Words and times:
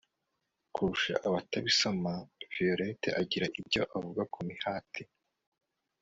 kurusha 0.73 1.13
abatabisoma 1.27 2.11
Violet 2.53 3.01
agira 3.21 3.45
icyo 3.61 3.81
avuga 3.97 4.21
ku 4.31 4.39
mihati 4.47 5.03